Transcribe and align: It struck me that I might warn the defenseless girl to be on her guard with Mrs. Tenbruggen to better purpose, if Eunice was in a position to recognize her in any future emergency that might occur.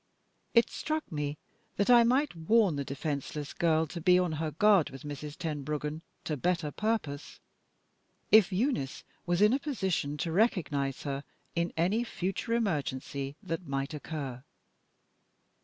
It 0.55 0.71
struck 0.71 1.11
me 1.11 1.37
that 1.75 1.91
I 1.91 2.03
might 2.03 2.35
warn 2.35 2.75
the 2.75 2.83
defenseless 2.83 3.53
girl 3.53 3.85
to 3.85 4.01
be 4.01 4.17
on 4.17 4.31
her 4.31 4.49
guard 4.49 4.89
with 4.89 5.03
Mrs. 5.03 5.37
Tenbruggen 5.37 6.01
to 6.23 6.35
better 6.35 6.71
purpose, 6.71 7.39
if 8.31 8.51
Eunice 8.51 9.03
was 9.27 9.43
in 9.43 9.53
a 9.53 9.59
position 9.59 10.17
to 10.17 10.31
recognize 10.31 11.03
her 11.03 11.23
in 11.53 11.71
any 11.77 12.03
future 12.03 12.53
emergency 12.53 13.35
that 13.43 13.67
might 13.67 13.93
occur. 13.93 14.43